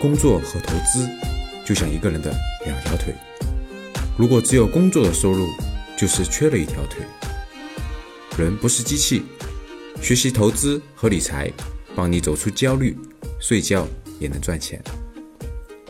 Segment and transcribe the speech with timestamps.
[0.00, 1.06] 工作和投资
[1.62, 3.14] 就像一个人的两条腿，
[4.16, 5.46] 如果只有工作的收入，
[5.94, 7.04] 就是缺了一条腿。
[8.38, 9.22] 人不是机器，
[10.00, 11.52] 学习投资和理财，
[11.94, 12.96] 帮你走出焦虑，
[13.38, 13.86] 睡觉
[14.18, 14.82] 也能赚钱。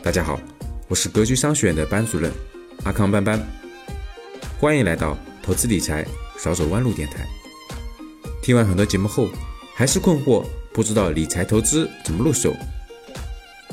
[0.03, 0.37] 大家好，
[0.89, 2.29] 我是格局商学院的班主任
[2.83, 3.39] 阿康班班，
[4.59, 6.05] 欢迎来到投资理财
[6.37, 7.25] 少走弯路电台。
[8.43, 9.29] 听完很多节目后，
[9.73, 10.43] 还是困惑，
[10.73, 12.53] 不知道理财投资怎么入手？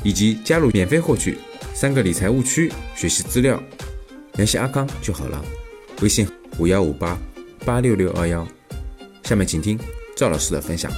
[0.03, 1.37] 以及加入免费获取
[1.73, 3.61] 三个理财误区学习资料，
[4.33, 5.43] 联系阿康就好了。
[6.01, 7.17] 微信五幺五八
[7.65, 8.47] 八六六二幺。
[9.23, 9.77] 下面请听
[10.15, 10.91] 赵老师的分享。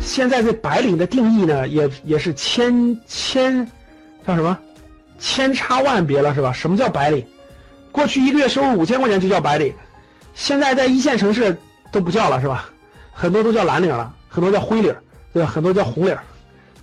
[0.00, 3.66] 现在这白领的定义呢，也也是千千
[4.26, 4.58] 叫什么
[5.18, 6.52] 千差万别了，是吧？
[6.52, 7.24] 什么叫白领？
[7.92, 9.72] 过去一个月收入五千块钱就叫白领，
[10.34, 11.56] 现在在一线城市
[11.92, 12.70] 都不叫了，是吧？
[13.20, 14.96] 很多都叫蓝领了，很多叫灰领，
[15.34, 15.50] 对吧？
[15.50, 16.16] 很多叫红领，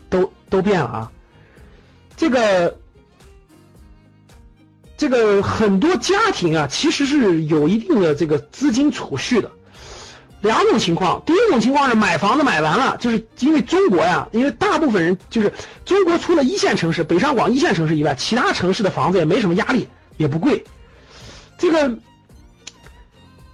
[0.08, 1.12] 都都变了啊。
[2.16, 2.78] 这个
[4.96, 9.50] 这个很多家庭啊，其实是有一定的这个资金储蓄的。
[10.42, 15.52] 两种情况，第一种情况是买房子买完了，就是因为中国呀，因为大部分人就是
[15.86, 20.64] 中国除了一线城市北上广一线城市以外，其他城市的房子也没什么压力，也不贵。
[21.58, 21.98] 这个。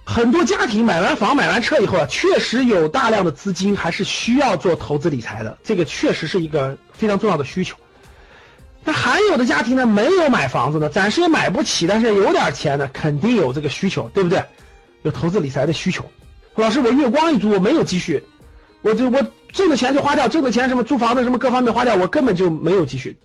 [0.06, 5.58] 很多家庭买完房买完车以后啊，确实有大量的资金，还是需要做投资理财的。
[5.64, 7.76] 这个确实是一个非常重要的需求。
[8.84, 14.44] 那还有的家庭呢，没有买房子呢，暂时也买不起，但是有点钱呢，肯定有这个需求，对不对？
[15.02, 16.04] 有投资理财的需求。
[16.54, 18.22] 老师，我月光一族，我没有积蓄，
[18.82, 23.16] 我就我挣的钱就花掉，挣的钱什么租房子什么各方面花掉，我根本就没有积蓄。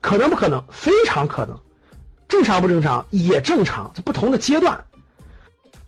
[0.00, 0.64] 可能不可能？
[0.70, 1.60] 非常可能。
[2.28, 3.06] 正常不正常？
[3.10, 3.92] 也正常。
[3.94, 4.82] 这不同的阶段。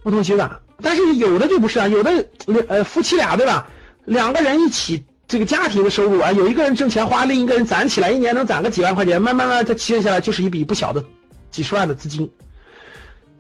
[0.05, 2.27] 不同阶段，但是有的就不是啊，有的
[2.69, 3.67] 呃夫妻俩对吧？
[4.05, 11.03] 两个人一起这个家庭的收入啊，有一个人挣钱花，另一个人攒起来，一年能攒个几万块钱，慢慢慢再积累下来，就是一笔不小的
[11.51, 12.31] 几十万的资金。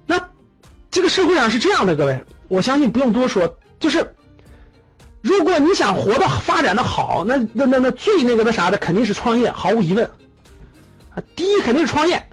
[0.06, 0.18] 那
[0.90, 2.18] 这个社会上是这样的，各位，
[2.48, 4.14] 我相信不用多说，就是
[5.20, 10.10] 如果你想活得发展的好，那那那那最那个那啥的肯定是创业，毫无疑问，
[11.36, 12.26] 第一肯定是创业，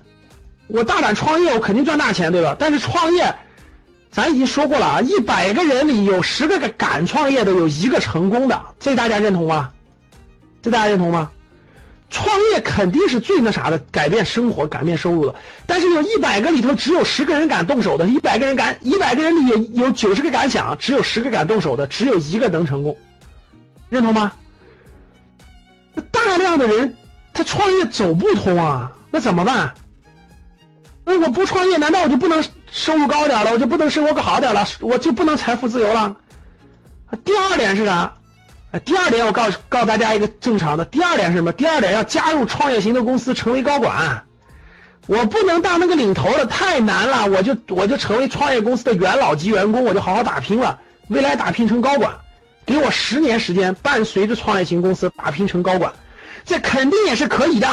[0.68, 2.56] 我大胆创业，我肯定赚大钱，对吧？
[2.58, 3.36] 但是创业。
[4.12, 9.72] 咱已经说过了啊，一百个人里有十个个敢创业的，有一个成功的，这大家认同吗？
[10.62, 11.32] 这大家认同吗？
[12.10, 15.34] 创业肯定是最那啥的，改变生活、改变收入的。
[15.66, 22.98] 但是有一百个里头只有十个人敢动手的，一百个人敢，一百个人里有有九十个敢想，只有十个敢动手的，只有一个能成功，
[23.88, 24.34] 认同吗？
[26.12, 26.98] 大量的人
[27.34, 29.74] 他创业走不通啊，那怎么办？
[31.06, 32.44] 那我不创业，难道我就不能？
[32.72, 36.16] 收入高点了，我就不能生活更好点了，我就不能财富自由了。
[37.26, 38.14] 第二点是啥？
[38.86, 40.86] 第二点我告诉告诉大家一个正常的。
[40.86, 41.52] 第二点是什么？
[41.52, 44.24] 第二点要加入创业型的公司，成为高管。
[45.08, 47.28] 我不能当那个领头的，太难了。
[47.28, 52.14] 我就我就成为创业公司的元老级员工，我就好好打拼了，未来打拼成高管。
[52.66, 55.92] 给我十年时间，伴随着创业型公司打拼成高管，
[56.46, 57.68] 这肯定也是可以的。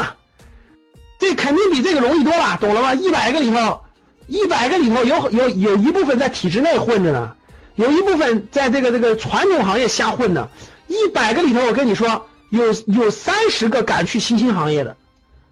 [1.20, 2.94] 这肯定比这个容易多了，懂了吗？
[2.94, 3.82] 一百个里头。
[4.28, 7.34] 一百个里头有有有一部分在体制内混着呢，
[7.74, 10.48] 有一部分在这个这个传统行业瞎混呢。
[10.86, 14.96] 一百个里头，我跟你说，有有三十个敢去新兴行业的，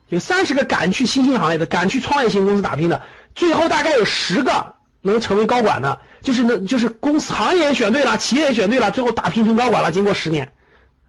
[0.09, 3.03] 有三十个敢去新兴行业的，敢去创业型公司打拼的，
[3.35, 9.93] 最后大概有十个能成为高管的，就是那就是公司行业选对了，企业也选对了，最后打拼成高管了。
[9.93, 10.53] 经过十年，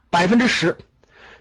[0.09, 0.77] 百分之十，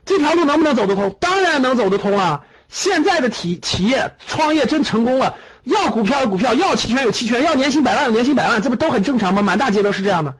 [0.04, 1.16] 这条路能不能走得通？
[1.20, 2.44] 当然能走得通啊！
[2.68, 5.36] 现在的企企业创业真成功了。
[5.66, 9.42] 要股票有股票，要期权有期权，要年薪百万有年薪百万，这不都很正常吗？
[9.42, 10.36] 满大街都是这样的。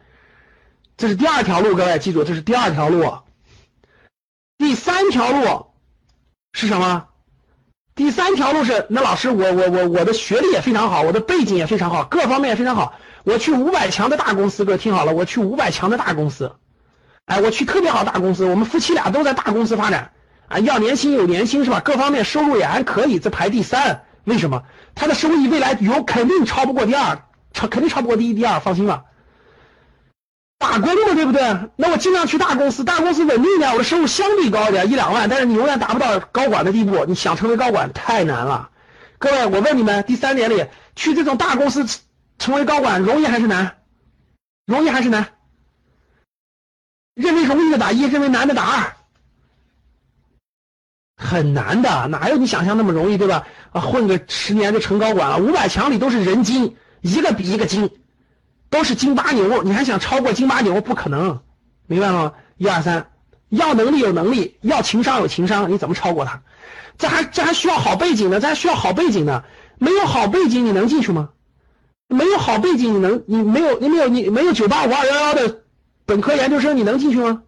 [0.97, 3.12] 这是第二条路，各位记住，这是第二条路。
[4.56, 5.66] 第三条路
[6.53, 7.06] 是什么？
[7.97, 12.95] 第三条路是那老师，我我我我的学历也非常好，我的背景也非常好，各方面也非常好。
[13.24, 16.54] 我去五百强的大公司，各位听好了，我去五百强的大公司。
[17.24, 20.12] 哎，我去特别好大公司，我们夫妻俩都在大公司发展。
[20.47, 21.80] 啊，要年薪有年薪是吧？
[21.80, 24.04] 各方面收入也还可以，这排第三。
[24.26, 24.64] 为什么
[24.94, 29.04] 他的收益未来有肯定超不过第二，超肯定超不过第一、第二，放心吧。
[30.58, 31.70] 打工嘛，对不对？
[31.76, 35.28] 那我尽量去大公司，大公司稳定点，我的收入相对高一点，一两万。
[35.28, 38.70] 但是你永远达不到高管的地步，你想成为高管太难了。
[39.18, 41.86] 各位，我问你们，第三点里去这种大公司
[42.38, 43.76] 成为高管容易还是难？
[44.66, 45.28] 容易还是难？
[47.14, 48.96] 认为容易的打一，认为难的打二。
[51.18, 53.46] 很难的，哪有你想象那么容易，对吧？
[53.80, 55.38] 混个十年就成高管了。
[55.38, 57.90] 五百强里都是人精，一个比一个精，
[58.70, 59.62] 都是金巴牛。
[59.62, 60.80] 你还想超过金巴牛？
[60.80, 61.40] 不可能，
[61.86, 62.32] 明白了吗？
[62.56, 63.10] 一二三，
[63.48, 66.42] 要能力有能力，要情商有情商，你怎么超过他？
[66.98, 69.44] 这还这还需要好背景呢，这还需要好背景呢。
[69.78, 71.30] 没有好背景，你能进去吗？
[72.08, 75.62] 没有好背景，你能你没有你没有你没有九八五二幺幺的
[76.06, 77.42] 本科研究生，你能进去吗？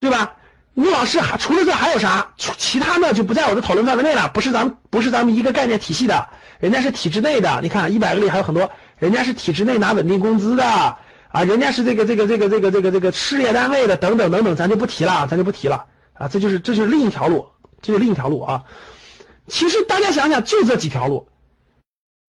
[0.00, 0.36] 对吧？
[0.78, 2.28] 吴老师还除了这还有啥？
[2.36, 6.28] 其他的就不在我的讨论范围内了，不是咱们不是咱们一个概念体系的，
[6.60, 7.58] 人家是体制内的。
[7.62, 17.48] 你看一百个里还有很多，人家是体制内拿稳定工资的啊，人家是这个这个这个这个这个这个事业单位的等等等等，咱就不提了，咱就不提了啊，这就是这就是另一条路，
[17.82, 18.62] 这是另一条路啊。
[19.48, 21.26] 其实大家想想，就这几条路，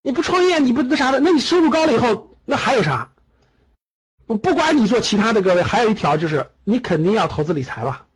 [0.02, 3.12] 你不创业，你不那啥的，那你收入高了以后，那还有啥？
[4.26, 8.08] 我不管你做其他的，各位，还有一条就是你肯定要投资理财吧。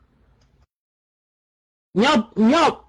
[1.95, 2.85] 你要你要，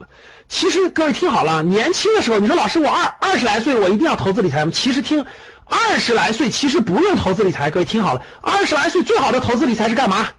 [0.49, 4.73] 其实各位听好了，年轻的时候你说老师我二二十来岁我一定要投资理财吗？
[4.75, 5.27] 其实听
[5.67, 10.31] 二十来岁其实不用投资理财，各位听好了，二十来岁最好的投资理财是干嘛？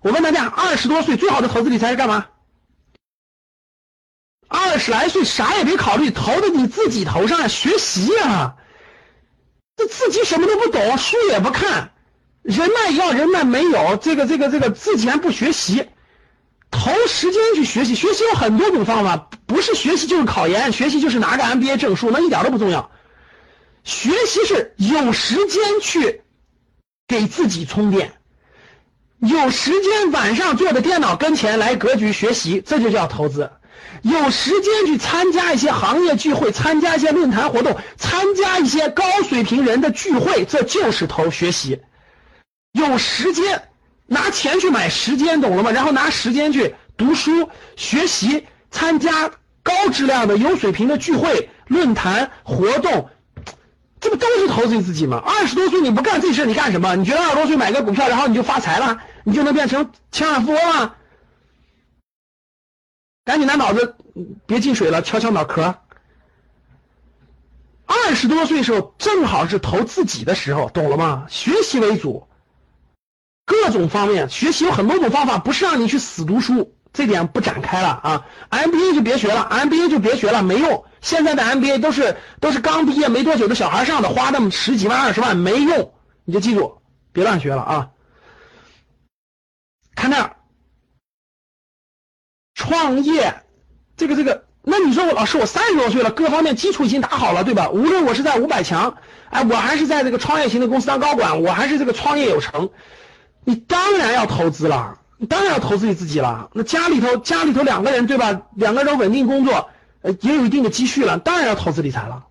[0.00, 2.28] 我问大家，二十多岁最好的投资理财是干嘛？
[4.48, 8.56] 二十来岁啥也别考虑，投的你自己头上学习呀。
[9.76, 11.92] 这自己什么都不懂，书也不看，
[12.40, 15.86] 人脉要人脉没有，这个这个这个自己还不学习。
[16.70, 22.90] 投时间去学习，学习有很多种方法，不是学习就是考研，学习就是拿个 MBA 证书，那一点都不重要。
[23.82, 26.22] 学习是有时间去
[27.08, 28.12] 给自己充电，
[29.18, 33.50] 有时间晚上坐在电脑跟前来格局学习，这就叫投资。
[34.02, 41.80] 有时间去参加一些行业聚会，参加一些论坛活动，参加一些高水平人的聚会，这就是投学习。
[42.72, 43.64] 有时间。
[44.12, 45.70] 拿钱去买时间，懂了吗？
[45.70, 49.30] 然后拿时间去读书、学习、参加
[49.62, 53.08] 高质量的、有水平的聚会、论坛活动，
[54.00, 55.22] 这不都是投资自己吗？
[55.24, 56.96] 二十多岁你不干这事，你干什么？
[56.96, 60.96] 你觉得二十多岁买个股票，然后你就发财了，你就能变成千万富翁了？
[63.24, 63.94] 赶紧拿脑子
[64.44, 65.76] 别进水了，敲敲脑壳。
[67.86, 71.26] 二十多岁时候正好是投自己的时候，懂了吗？
[71.30, 72.26] 学习为主。
[73.50, 78.24] 各种方面学习有很多种方法，不是让你去死读书，这点不展开了啊。
[78.48, 80.84] MBA 就别学了，MBA 就别学了，没用。
[81.00, 85.92] 现在的 MBA 都是都是刚毕业没多久的小孩上的，花那么十几万二十万没用，
[86.24, 86.80] 你就记住，
[87.12, 87.88] 别乱学了啊。
[89.96, 90.36] 看那儿，
[92.54, 93.34] 创业，
[93.96, 97.68] 这个这个，那你说我老师我三十多岁了，各方面基础已经打好了，对吧？
[97.70, 98.96] 无论我是在五百强，
[99.28, 102.70] 哎，我还是在这个创业型的公司当高管，我还是这个创业有成。
[103.44, 106.50] 你当然要投资了，你当然要投资你自己了。
[106.54, 108.42] 那家里头家里头两个人对吧？
[108.54, 109.70] 两个人稳定工作，
[110.02, 112.26] 呃，也有一定的积蓄了，当然要投资理财了。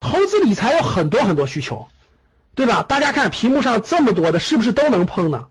[0.00, 1.88] 投资理财有很多很多需求，
[2.54, 2.82] 对吧？
[2.82, 5.48] 大家看屏幕上这么多的，是不是都能碰呢？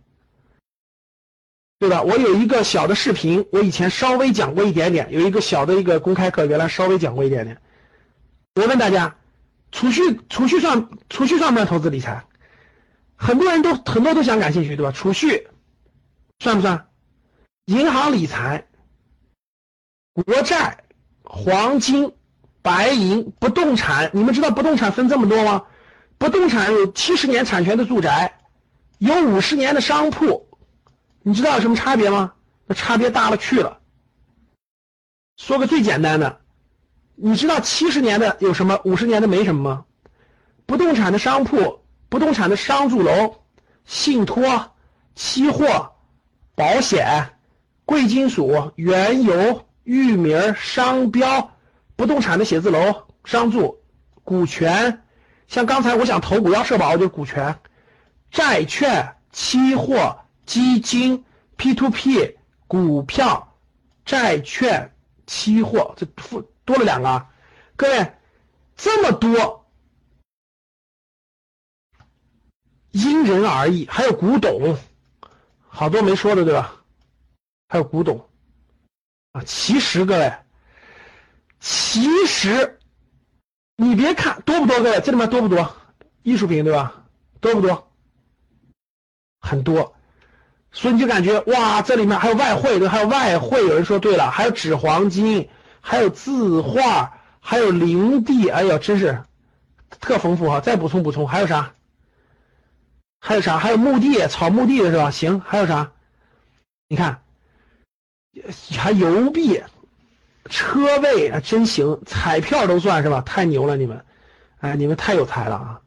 [1.80, 2.02] 对吧？
[2.02, 7.62] 我有一个小的视频，我以前稍微讲过一点点，有一个小的一个公开课，原来稍微讲过一点点。
[8.56, 9.16] 我问大家，
[9.72, 12.26] 储蓄储蓄算储蓄算不算投资理财？
[13.18, 14.92] 很多人都很多都想感兴趣，对吧？
[14.92, 15.48] 储蓄
[16.40, 16.88] 算不算？
[17.66, 18.68] 银行理财、
[20.14, 20.86] 国债、
[21.24, 22.14] 黄金、
[22.62, 25.66] 白银、不动产，你们知道不动产分这么多吗？
[26.18, 28.40] 不动产有七十年产权的住宅，
[29.00, 30.48] 有五十年的商铺，
[31.24, 32.34] 你知道有什么差别吗？
[32.68, 33.82] 那差别大了去了。
[35.38, 36.42] 说个最简单的，
[37.16, 38.80] 你知道七十年的有什么？
[38.86, 39.86] 五十年的没什么吗？
[40.66, 41.84] 不动产的商铺。
[42.10, 43.42] 不动产的商住楼、
[43.86, 44.72] 信托、
[45.16, 45.94] 期货、
[46.56, 47.32] 保险、
[47.86, 51.52] 贵金属、原油、域名、商标、
[51.96, 53.82] 不动产的写字楼、商住、
[54.24, 55.04] 股权，
[55.48, 57.60] 像刚才我想投股要社保就是股权、
[58.32, 62.38] 债券、期货、基金、P to P、
[62.68, 63.56] 股票、
[64.06, 64.94] 债券、
[65.26, 66.06] 期货，这
[66.64, 67.26] 多了两个，
[67.76, 68.14] 各位
[68.76, 69.67] 这么多。
[73.04, 74.76] 因人而异，还有古董，
[75.68, 76.74] 好多没说的，对吧？
[77.70, 78.28] 还有古董
[79.34, 79.44] 啊！
[79.46, 80.34] 其实各位，
[81.60, 82.80] 其实
[83.76, 85.76] 你别看多不多，各位这里面多不多？
[86.24, 87.04] 艺术品对吧？
[87.40, 87.92] 多不多？
[89.40, 89.96] 很多，
[90.72, 93.62] 所以你就感觉哇，这里面还有外汇，对，还有外汇。
[93.68, 95.50] 有人说对了，还有纸黄金，
[95.82, 99.24] 还有字画，还有灵地，哎呦，真是
[100.00, 100.60] 特丰富哈！
[100.60, 101.74] 再补充补充，还有啥？
[103.20, 103.58] 还有啥？
[103.58, 105.12] 还有墓地，草墓地的是吧？
[105.12, 105.92] 行，还有啥？
[106.88, 107.22] 你看，
[108.78, 109.62] 还邮币、
[110.50, 113.22] 车位啊，真行，彩票都算是吧？
[113.22, 114.06] 太牛了，你们，
[114.60, 115.82] 哎，你们太有才了啊！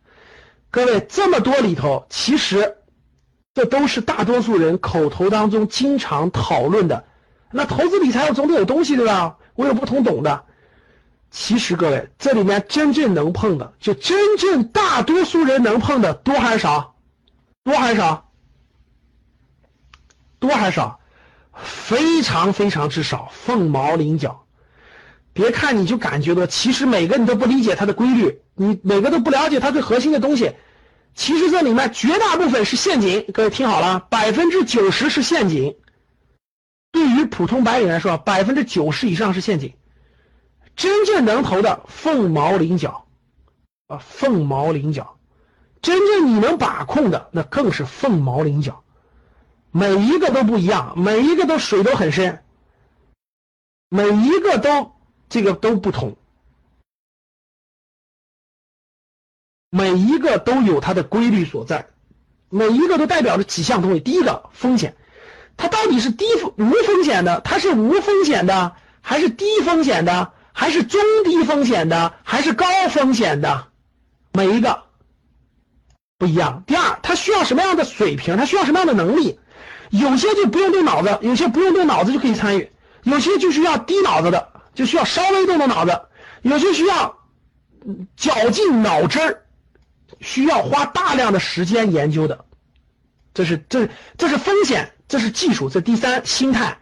[0.70, 2.76] 各位这么多里头，其实
[3.54, 7.04] 这都是大多数人口头当中经常讨论的。
[7.50, 9.38] 那投资理财我总得有东西对吧？
[9.54, 10.44] 我有不同懂的。
[11.30, 16.96] 其实各位，这里面真正能碰的，就真正大多数人能碰的多还是少？
[17.64, 18.30] 多还是少？
[20.38, 21.00] 多还是少？
[21.54, 24.46] 非常非常之少，凤毛麟角。
[25.32, 30.54] 别看你就感觉到，其实每个你都不理解它的规律，你每个都不了解它最核心的东西。
[31.14, 35.76] 其实这里面绝大部分是陷阱，各位听好了，百分之九十是陷阱。
[36.92, 39.74] 对于普通白领来说，百分之九十以上是陷阱。
[40.74, 43.06] 真正能投的凤毛麟角，
[43.86, 45.19] 啊，凤毛麟角。
[45.82, 48.82] 真正你能把控的，那更是凤毛麟角。
[49.72, 52.42] 每一个都不一样，每一个都水都很深，
[53.88, 54.92] 每一个都
[55.28, 56.16] 这个都不同，
[59.70, 61.88] 每一个都有它的规律所在，
[62.48, 64.00] 每一个都代表着几项东西。
[64.00, 64.96] 第一个风险，
[65.56, 73.68] 它到底是低风无风险的，它是无风险的，还是低风险的，还是中低风险的，还是高风险的？
[74.32, 74.82] 每一个
[76.20, 76.62] 不一样。
[76.66, 78.36] 第二，他需要什么样的水平？
[78.36, 79.40] 他需要什么样的能力？
[79.88, 82.70] 有些就不用动脑子，有些不用动脑子就可以参与，
[83.04, 85.98] 有些就需要低脑子的，就需要稍微动动脑子，
[86.42, 87.16] 有些需要
[88.16, 89.42] 绞尽脑汁儿，
[90.20, 92.44] 需要花大量的时间研究的。
[93.32, 95.70] 这是这这是风险，这是技术。
[95.70, 96.76] 这第三心态，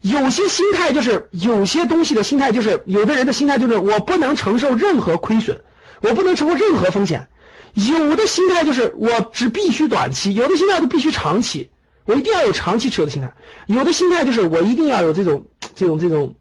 [0.00, 5.60] 有些心态就是有些东西的心态就是有的人的心态就是我不能承受任何亏损，
[6.00, 7.28] 我不能承受任何风险。
[7.74, 11.70] 有的心态就是我只必须短期，有的心态就必须长期。
[12.04, 13.32] 我一定要有长期持有的心态，
[13.66, 16.34] 有的心态就是我一定要有这种这种这种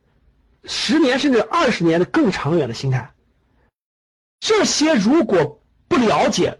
[0.66, 3.12] 十年甚至二十年的更长远的心态。
[4.40, 6.60] 这些如果不了解，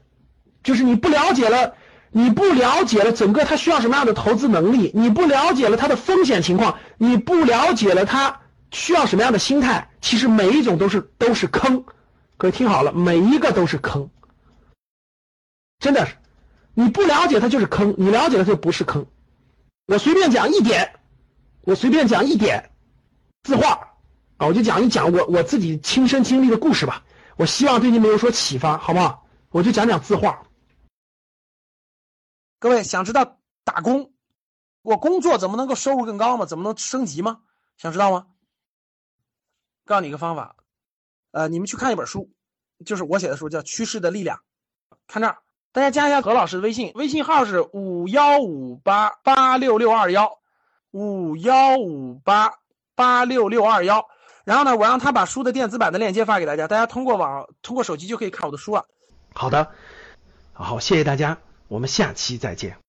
[0.64, 1.74] 就是你不了解了，
[2.12, 8.40] 你不了解了整个它需要什么样的投资能力，你不了解了它的风险情况，你不了解了它
[8.72, 11.84] 需要什么样的心态，其实每一种都是都是坑。
[12.38, 14.10] 各位听好了，每一个都是坑，
[15.84, 16.16] 真的是。
[16.74, 19.06] 你不了解它就是坑，你了解了就不是坑。
[19.86, 21.00] 我随便讲一点，
[21.62, 22.72] 我随便讲一点
[23.44, 23.96] 字画
[24.38, 27.06] 啊，我就讲一讲我我自己亲身经历的故事吧。
[27.36, 29.28] 我希望对你们有所启发，好不好？
[29.50, 30.48] 我就讲讲字画。
[32.60, 34.14] 各位想知道打工，
[34.82, 36.46] 我工作怎么能够收入更高吗？
[36.46, 37.42] 怎么能升级吗？
[37.76, 38.28] 想知道吗？
[39.86, 40.56] 告诉你一个方法，
[41.32, 42.32] 呃，你们去看一本书，
[42.86, 44.38] 就是我写的书，叫《趋势的力量》，
[45.06, 45.38] 看这儿。
[45.74, 50.38] 大家加一下何老师的微信，微信号是五幺五八八六六二幺，
[50.92, 52.54] 五幺五八
[52.94, 54.06] 八六六二幺。
[54.46, 58.86] 然后呢，我让他把书的电子版的链接发给大家，大家通过网通过手机就可以看我的书了。
[59.34, 59.72] 好的，
[60.54, 62.83] 好，谢谢大家，我们下期再见。